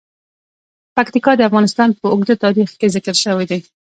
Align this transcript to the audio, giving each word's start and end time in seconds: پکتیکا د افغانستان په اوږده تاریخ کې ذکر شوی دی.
پکتیکا 0.97 1.31
د 1.37 1.41
افغانستان 1.49 1.89
په 1.99 2.05
اوږده 2.13 2.35
تاریخ 2.45 2.69
کې 2.79 2.87
ذکر 2.95 3.15
شوی 3.23 3.45
دی. 3.51 3.59